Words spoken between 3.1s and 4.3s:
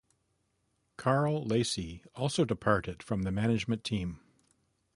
the management team.